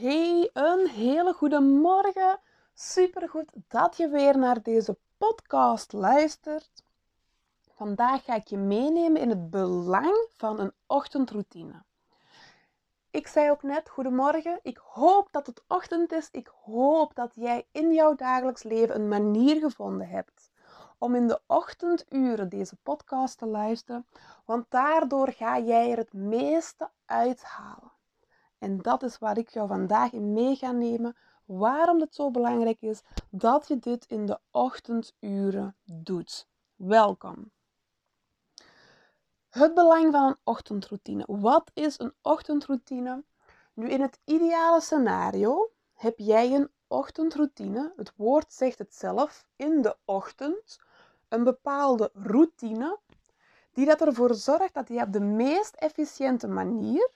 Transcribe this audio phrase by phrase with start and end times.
[0.00, 2.40] Hey, een hele goede morgen.
[2.74, 6.84] Supergoed dat je weer naar deze podcast luistert.
[7.74, 11.82] Vandaag ga ik je meenemen in het belang van een ochtendroutine.
[13.10, 14.60] Ik zei ook net, goedemorgen.
[14.62, 16.28] Ik hoop dat het ochtend is.
[16.30, 20.50] Ik hoop dat jij in jouw dagelijks leven een manier gevonden hebt
[20.98, 24.06] om in de ochtenduren deze podcast te luisteren,
[24.44, 27.89] want daardoor ga jij er het meeste uithalen.
[28.60, 31.16] En dat is waar ik jou vandaag in mee ga nemen.
[31.44, 36.48] Waarom het zo belangrijk is dat je dit in de ochtenduren doet.
[36.76, 37.50] Welkom.
[39.48, 41.24] Het belang van een ochtendroutine.
[41.26, 43.24] Wat is een ochtendroutine?
[43.74, 47.92] Nu, in het ideale scenario heb jij een ochtendroutine.
[47.96, 49.46] Het woord zegt het zelf.
[49.56, 50.78] In de ochtend
[51.28, 52.98] een bepaalde routine
[53.72, 57.10] die dat ervoor zorgt dat je op de meest efficiënte manier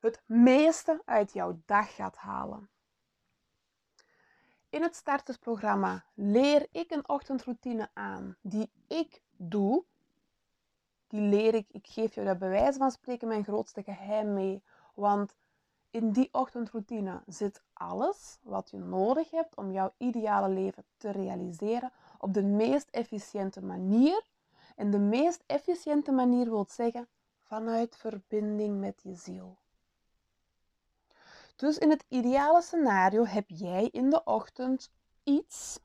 [0.00, 2.70] het meeste uit jouw dag gaat halen.
[4.70, 9.84] In het startersprogramma leer ik een ochtendroutine aan die ik doe.
[11.06, 14.62] Die leer ik, ik geef jou dat bewijs van spreken mijn grootste geheim mee.
[14.94, 15.34] Want
[15.90, 21.92] in die ochtendroutine zit alles wat je nodig hebt om jouw ideale leven te realiseren
[22.18, 24.26] op de meest efficiënte manier.
[24.76, 27.08] En de meest efficiënte manier wil zeggen
[27.42, 29.56] vanuit verbinding met je ziel.
[31.58, 34.90] Dus in het ideale scenario heb jij in de ochtend
[35.22, 35.80] iets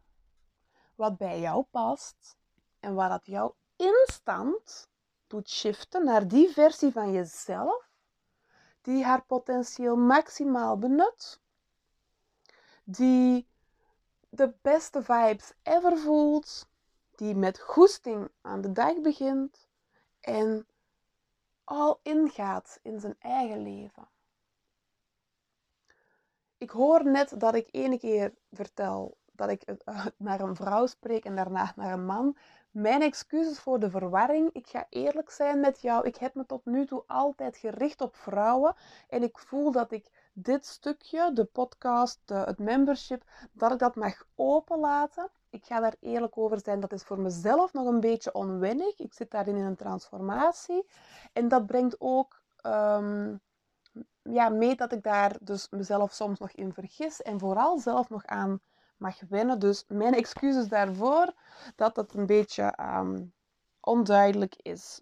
[0.95, 2.37] wat bij jou past
[2.79, 4.89] en wat dat jou instant
[5.27, 7.89] doet shiften naar die versie van jezelf
[8.81, 11.39] die haar potentieel maximaal benut,
[12.83, 13.47] die
[14.29, 16.67] de beste vibes ever voelt,
[17.15, 19.67] die met goesting aan de dag begint
[20.19, 20.67] en
[21.63, 24.12] al ingaat in zijn eigen leven.
[26.63, 31.25] Ik hoor net dat ik ene keer vertel dat ik eh, naar een vrouw spreek
[31.25, 32.37] en daarna naar een man.
[32.71, 34.49] Mijn excuses voor de verwarring.
[34.53, 36.07] Ik ga eerlijk zijn met jou.
[36.07, 38.75] Ik heb me tot nu toe altijd gericht op vrouwen.
[39.09, 44.25] En ik voel dat ik dit stukje, de podcast, het membership, dat ik dat mag
[44.35, 45.29] openlaten.
[45.49, 46.79] Ik ga daar eerlijk over zijn.
[46.79, 48.99] Dat is voor mezelf nog een beetje onwennig.
[48.99, 50.87] Ik zit daarin in een transformatie.
[51.33, 53.41] En dat brengt ook um,
[54.23, 57.21] ja, mee dat ik daar dus mezelf soms nog in vergis.
[57.21, 58.61] En vooral zelf nog aan
[58.97, 59.59] mag wennen.
[59.59, 61.33] Dus mijn excuses daarvoor
[61.75, 63.33] dat het een beetje um,
[63.79, 65.01] onduidelijk is.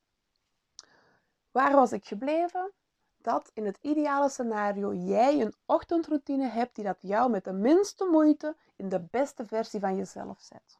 [1.52, 2.72] Waar was ik gebleven?
[3.18, 8.06] Dat in het ideale scenario jij een ochtendroutine hebt die dat jou met de minste
[8.06, 10.80] moeite in de beste versie van jezelf zet.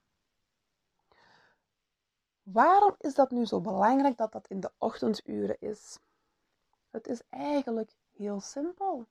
[2.44, 6.00] Waarom is dat nu zo belangrijk dat dat in de ochtenduren is?
[6.90, 7.92] Het is eigenlijk
[8.22, 9.08] heel simpel.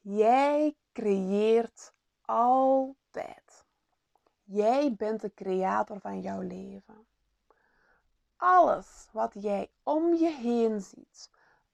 [0.00, 1.92] Jij creëert
[2.24, 3.64] altijd.
[4.42, 7.06] Jij bent de creator van jouw leven.
[8.36, 11.30] Alles wat jij om je heen ziet,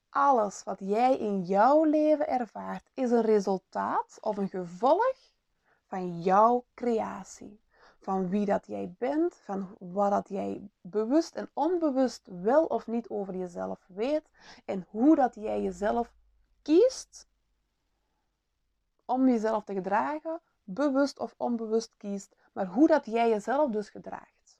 [0.09, 5.17] alles wat jij in jouw leven ervaart, is een resultaat of een gevolg
[5.85, 7.60] van jouw creatie.
[8.01, 13.09] Van wie dat jij bent, van wat dat jij bewust en onbewust wel of niet
[13.09, 14.29] over jezelf weet
[14.65, 16.13] en hoe dat jij jezelf
[16.61, 17.27] kiest
[19.05, 24.57] om jezelf te gedragen, bewust of onbewust kiest, maar hoe dat jij jezelf dus gedraagt.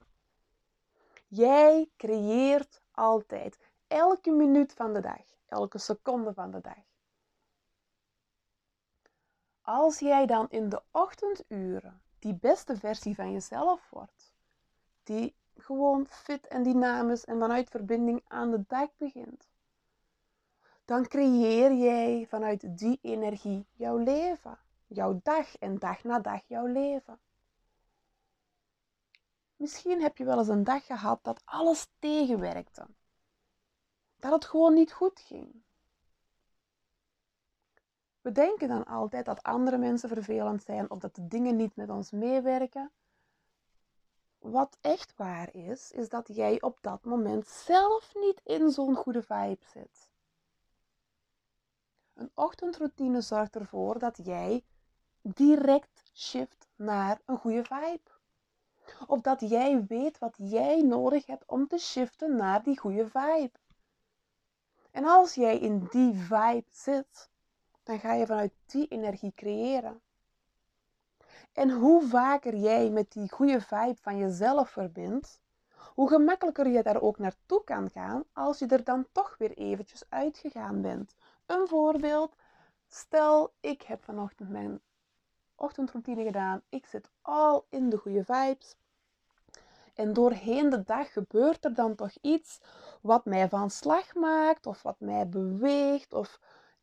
[1.28, 6.84] Jij creëert altijd, elke minuut van de dag, elke seconde van de dag.
[9.62, 14.34] Als jij dan in de ochtenduren die beste versie van jezelf wordt,
[15.04, 19.50] die gewoon fit en dynamisch en vanuit verbinding aan de dag begint,
[20.86, 26.66] dan creëer jij vanuit die energie jouw leven, jouw dag en dag na dag jouw
[26.66, 27.20] leven.
[29.56, 32.86] Misschien heb je wel eens een dag gehad dat alles tegenwerkte.
[34.20, 35.64] Dat het gewoon niet goed ging.
[38.22, 41.90] We denken dan altijd dat andere mensen vervelend zijn of dat de dingen niet met
[41.90, 42.92] ons meewerken.
[44.40, 49.22] Wat echt waar is, is dat jij op dat moment zelf niet in zo'n goede
[49.22, 50.10] vibe zit.
[52.14, 54.64] Een ochtendroutine zorgt ervoor dat jij
[55.22, 58.10] direct shift naar een goede vibe.
[59.08, 63.60] Of dat jij weet wat jij nodig hebt om te shiften naar die goede vibe.
[64.92, 67.31] En als jij in die vibe zit,
[67.92, 70.02] dan ga je vanuit die energie creëren.
[71.54, 75.40] En hoe vaker jij met die goede vibe van jezelf verbindt,
[75.94, 80.04] hoe gemakkelijker je daar ook naartoe kan gaan als je er dan toch weer eventjes
[80.10, 81.16] uitgegaan bent.
[81.46, 82.36] Een voorbeeld,
[82.88, 84.82] Stel, ik heb vanochtend mijn
[85.56, 86.62] ochtendroutine gedaan.
[86.70, 88.76] Ik zit al in de goede vibes.
[89.94, 92.60] En doorheen de dag gebeurt er dan toch iets
[93.02, 96.40] wat mij van slag maakt, of wat mij beweegt, of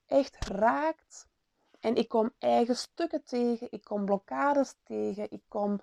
[0.09, 1.27] echt raakt.
[1.81, 5.81] En ik kom eigen stukken tegen, ik kom blokkades tegen, ik kom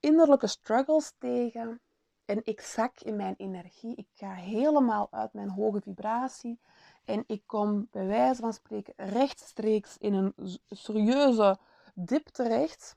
[0.00, 1.80] innerlijke struggles tegen.
[2.24, 6.60] En ik zak in mijn energie, ik ga helemaal uit mijn hoge vibratie.
[7.04, 11.58] En ik kom bij wijze van spreken rechtstreeks in een serieuze
[11.94, 12.96] dip terecht.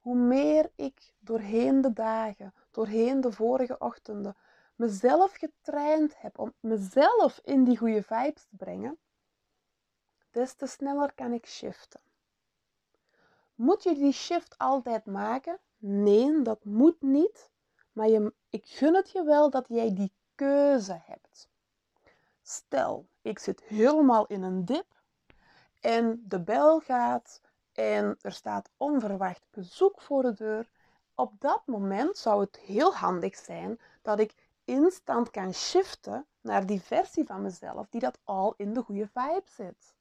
[0.00, 4.36] Hoe meer ik doorheen de dagen, doorheen de vorige ochtenden,
[4.76, 8.98] mezelf getraind heb om mezelf in die goede vibes te brengen,
[10.36, 12.00] des te sneller kan ik shiften.
[13.54, 15.58] Moet je die shift altijd maken?
[15.78, 17.50] Nee, dat moet niet.
[17.92, 21.48] Maar je, ik gun het je wel dat jij die keuze hebt.
[22.42, 25.02] Stel, ik zit helemaal in een dip
[25.80, 27.40] en de bel gaat
[27.72, 30.68] en er staat onverwacht bezoek voor de deur.
[31.14, 34.34] Op dat moment zou het heel handig zijn dat ik
[34.64, 39.42] instant kan shiften naar die versie van mezelf die dat al in de goede vibe
[39.44, 39.95] zit.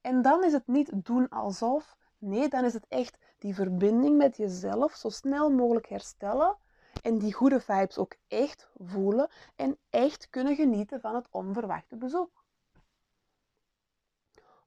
[0.00, 4.36] En dan is het niet doen alsof, nee, dan is het echt die verbinding met
[4.36, 6.56] jezelf zo snel mogelijk herstellen
[7.02, 12.44] en die goede vibes ook echt voelen en echt kunnen genieten van het onverwachte bezoek.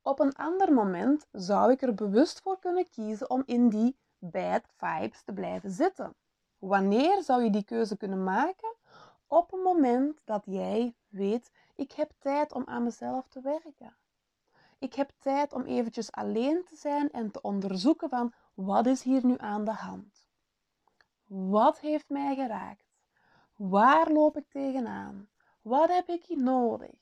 [0.02, 4.64] Op een ander moment zou ik er bewust voor kunnen kiezen om in die bad
[4.76, 6.16] vibes te blijven zitten.
[6.60, 8.76] Wanneer zou je die keuze kunnen maken?
[9.28, 13.96] Op een moment dat jij weet, ik heb tijd om aan mezelf te werken.
[14.82, 19.26] Ik heb tijd om eventjes alleen te zijn en te onderzoeken van wat is hier
[19.26, 20.28] nu aan de hand?
[21.26, 22.86] Wat heeft mij geraakt?
[23.56, 25.30] Waar loop ik tegenaan?
[25.62, 26.96] Wat heb ik hier nodig?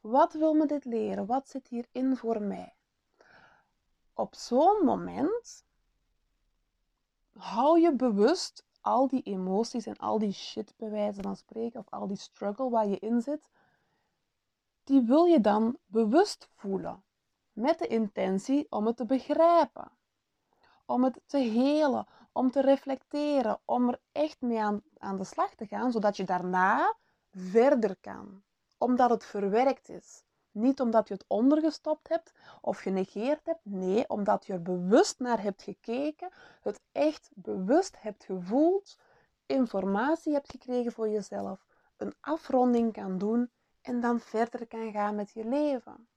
[0.00, 1.26] Wat wil me dit leren?
[1.26, 2.74] Wat zit hierin voor mij?
[4.12, 5.64] Op zo'n moment
[7.32, 12.06] hou je bewust al die emoties en al die shit bij van spreken, of al
[12.06, 13.48] die struggle waar je in zit,
[14.84, 17.03] die wil je dan bewust voelen.
[17.54, 19.90] Met de intentie om het te begrijpen,
[20.86, 25.54] om het te helen, om te reflecteren, om er echt mee aan, aan de slag
[25.54, 26.94] te gaan, zodat je daarna
[27.30, 28.42] verder kan
[28.84, 30.24] omdat het verwerkt is.
[30.50, 33.64] Niet omdat je het ondergestopt hebt of genegeerd hebt.
[33.64, 36.30] Nee, omdat je er bewust naar hebt gekeken,
[36.62, 38.98] het echt bewust hebt gevoeld,
[39.46, 41.66] informatie hebt gekregen voor jezelf,
[41.96, 43.50] een afronding kan doen
[43.80, 46.08] en dan verder kan gaan met je leven.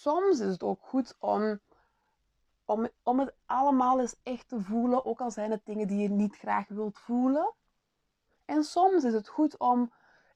[0.00, 1.60] Soms is het ook goed om,
[2.64, 6.08] om, om het allemaal eens echt te voelen, ook al zijn het dingen die je
[6.08, 7.52] niet graag wilt voelen.
[8.44, 9.92] En soms is het goed om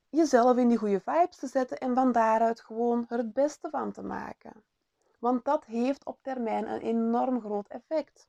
[0.09, 3.93] jezelf in die goede vibes te zetten en van daaruit gewoon er het beste van
[3.93, 4.65] te maken.
[5.19, 8.29] Want dat heeft op termijn een enorm groot effect.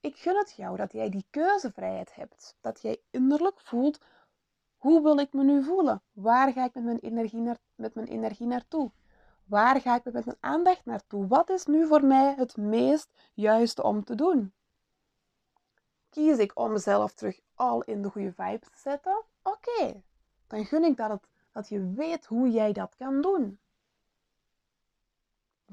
[0.00, 2.56] Ik gun het jou dat jij die keuzevrijheid hebt.
[2.60, 4.00] Dat jij innerlijk voelt,
[4.76, 6.02] hoe wil ik me nu voelen?
[6.12, 8.90] Waar ga ik met mijn energie, naar, met mijn energie naartoe?
[9.50, 11.26] Waar ga ik met mijn aandacht naartoe?
[11.26, 14.52] Wat is nu voor mij het meest juiste om te doen?
[16.10, 19.22] Kies ik om mezelf terug al in de goede vibes te zetten?
[19.42, 20.02] Oké,
[20.46, 21.20] dan gun ik dat,
[21.52, 23.58] dat je weet hoe jij dat kan doen.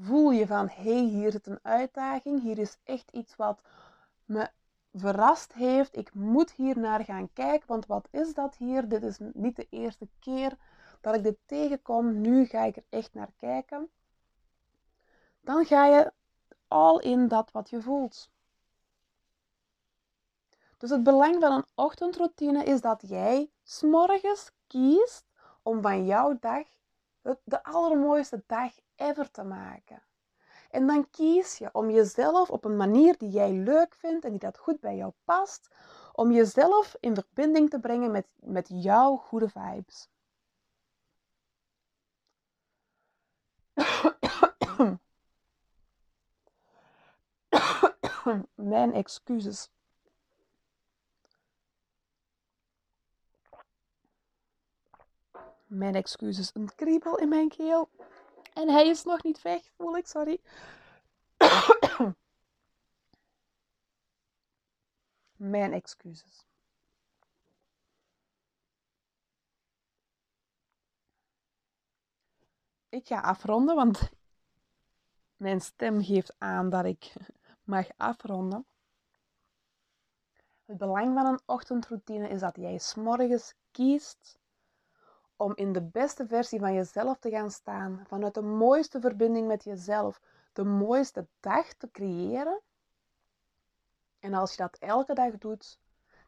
[0.00, 3.62] Voel je van, hé, hey, hier zit een uitdaging, hier is echt iets wat
[4.24, 4.50] me
[4.92, 5.96] verrast heeft.
[5.96, 8.88] Ik moet hier naar gaan kijken, want wat is dat hier?
[8.88, 10.56] Dit is niet de eerste keer
[11.00, 12.20] dat ik dit tegenkom.
[12.20, 13.90] Nu ga ik er echt naar kijken.
[15.40, 16.12] Dan ga je
[16.68, 18.30] al in dat wat je voelt.
[20.78, 25.24] Dus het belang van een ochtendroutine is dat jij s'morgens kiest
[25.62, 26.66] om van jouw dag
[27.44, 30.02] de allermooiste dag ever te maken.
[30.70, 34.40] En dan kies je om jezelf op een manier die jij leuk vindt en die
[34.40, 35.68] dat goed bij jou past,
[36.12, 40.08] om jezelf in verbinding te brengen met, met jouw goede vibes.
[48.54, 49.70] Mijn excuses.
[55.66, 57.88] Mijn excuses, een kriebel in mijn keel.
[58.52, 60.40] En hij is nog niet weg, voel ik, sorry.
[65.36, 66.47] mijn excuses.
[72.88, 74.10] Ik ga afronden, want
[75.36, 77.12] mijn stem geeft aan dat ik
[77.62, 78.66] mag afronden.
[80.64, 84.38] Het belang van een ochtendroutine is dat jij s'morgens kiest
[85.36, 89.64] om in de beste versie van jezelf te gaan staan, vanuit de mooiste verbinding met
[89.64, 90.20] jezelf,
[90.52, 92.60] de mooiste dag te creëren.
[94.18, 95.78] En als je dat elke dag doet,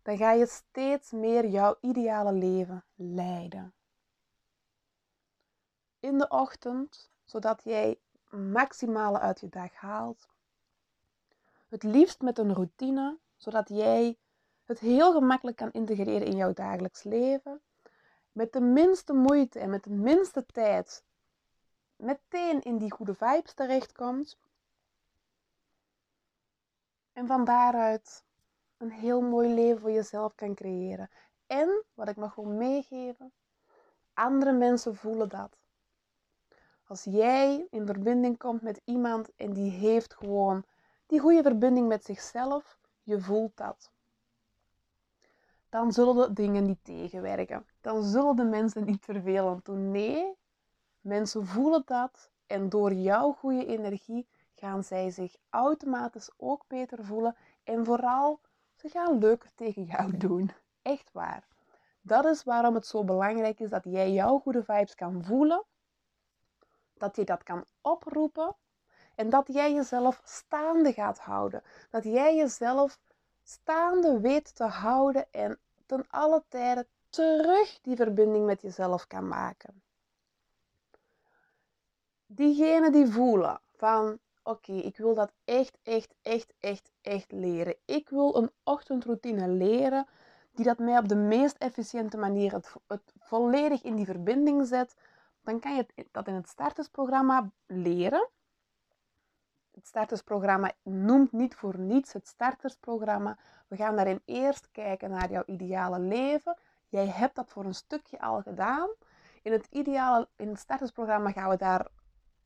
[0.02, 3.74] dan ga je steeds meer jouw ideale leven leiden.
[6.00, 10.28] In de ochtend, zodat jij maximale uit je dag haalt.
[11.68, 14.18] Het liefst met een routine, zodat jij
[14.64, 17.60] het heel gemakkelijk kan integreren in jouw dagelijks leven.
[18.32, 21.04] Met de minste moeite en met de minste tijd
[21.96, 24.38] meteen in die goede vibes terechtkomt.
[27.12, 28.24] En van daaruit
[28.76, 31.10] een heel mooi leven voor jezelf kan creëren.
[31.46, 33.32] En wat ik nog wil meegeven,
[34.14, 35.59] andere mensen voelen dat.
[36.90, 40.64] Als jij in verbinding komt met iemand en die heeft gewoon
[41.06, 43.90] die goede verbinding met zichzelf, je voelt dat.
[45.68, 47.66] Dan zullen de dingen niet tegenwerken.
[47.80, 49.90] Dan zullen de mensen niet vervelend doen.
[49.90, 50.34] Nee,
[51.00, 57.36] mensen voelen dat en door jouw goede energie gaan zij zich automatisch ook beter voelen
[57.64, 58.40] en vooral
[58.74, 60.50] ze gaan leuker tegen jou doen.
[60.82, 61.46] Echt waar.
[62.00, 65.64] Dat is waarom het zo belangrijk is dat jij jouw goede vibes kan voelen,
[67.00, 68.56] dat je dat kan oproepen
[69.14, 71.62] en dat jij jezelf staande gaat houden.
[71.90, 72.98] Dat jij jezelf
[73.42, 79.82] staande weet te houden en ten alle tijden terug die verbinding met jezelf kan maken.
[82.26, 87.76] Diegenen die voelen van oké, ik wil dat echt, echt, echt, echt, echt leren.
[87.84, 90.06] Ik wil een ochtendroutine leren
[90.54, 94.96] die dat mij op de meest efficiënte manier het, het volledig in die verbinding zet.
[95.50, 98.28] Dan kan je dat in het startersprogramma leren.
[99.70, 103.38] Het startersprogramma noemt niet voor niets het startersprogramma.
[103.68, 106.56] We gaan daarin eerst kijken naar jouw ideale leven.
[106.88, 108.88] Jij hebt dat voor een stukje al gedaan.
[109.42, 111.86] In het, ideale, in het startersprogramma gaan we daar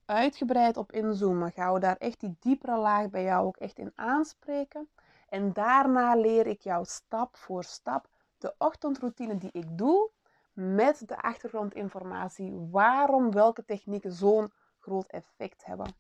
[0.04, 1.52] uitgebreid op inzoomen.
[1.52, 4.88] Gaan we daar echt die diepere laag bij jou ook echt in aanspreken.
[5.28, 8.08] En daarna leer ik jou stap voor stap
[8.38, 10.10] de ochtendroutine die ik doe
[10.54, 15.94] met de achtergrondinformatie waarom welke technieken zo'n groot effect hebben.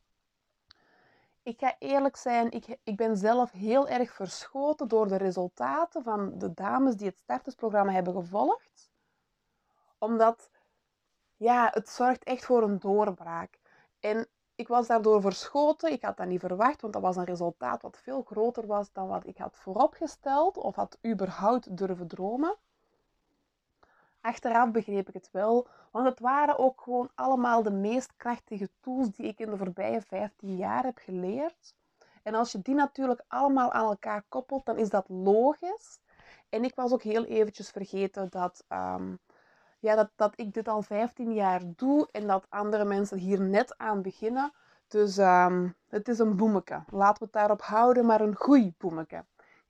[1.42, 6.38] Ik ga eerlijk zijn, ik, ik ben zelf heel erg verschoten door de resultaten van
[6.38, 8.90] de dames die het startersprogramma hebben gevolgd.
[9.98, 10.50] Omdat,
[11.36, 13.60] ja, het zorgt echt voor een doorbraak.
[14.00, 15.92] En ik was daardoor verschoten.
[15.92, 19.08] Ik had dat niet verwacht, want dat was een resultaat wat veel groter was dan
[19.08, 22.56] wat ik had vooropgesteld of had überhaupt durven dromen.
[24.24, 29.10] Achteraf begreep ik het wel, want het waren ook gewoon allemaal de meest krachtige tools
[29.10, 31.74] die ik in de voorbije 15 jaar heb geleerd.
[32.22, 35.98] En als je die natuurlijk allemaal aan elkaar koppelt, dan is dat logisch.
[36.48, 39.18] En ik was ook heel eventjes vergeten dat um,
[39.78, 43.78] ja, dat, dat ik dit al 15 jaar doe en dat andere mensen hier net
[43.78, 44.52] aan beginnen.
[44.88, 46.84] Dus um, het is een boemeke.
[46.90, 49.24] Laten we het daarop houden, maar een goeie boemeke.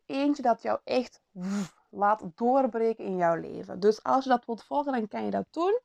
[0.07, 1.21] Eentje dat jou echt
[1.95, 3.81] laat doorbreken in jouw leven.
[3.81, 5.81] Dus als je dat wilt volgen, dan kan je dat doen.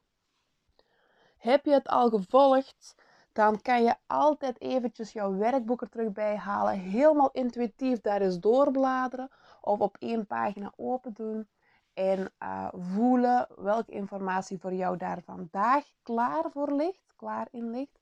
[1.38, 2.96] Heb je het al gevolgd,
[3.34, 6.80] dan kan je altijd eventjes jouw werkboek er terug bij halen.
[6.80, 9.30] Helemaal intuïtief daar eens doorbladeren
[9.62, 11.48] of op één pagina open doen
[11.94, 18.00] en uh, voelen welke informatie voor jou daar vandaag klaar voor ligt, klaar in ligt.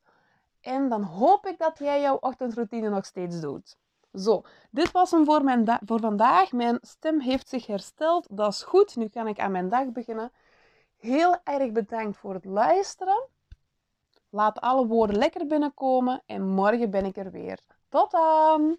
[0.61, 3.77] En dan hoop ik dat jij jouw ochtendroutine nog steeds doet.
[4.13, 6.51] Zo, dit was hem voor, mijn voor vandaag.
[6.51, 8.27] Mijn stem heeft zich hersteld.
[8.37, 8.95] Dat is goed.
[8.95, 10.31] Nu kan ik aan mijn dag beginnen.
[10.97, 13.27] Heel erg bedankt voor het luisteren.
[14.29, 17.59] Laat alle woorden lekker binnenkomen en morgen ben ik er weer.
[17.89, 18.77] Tot dan!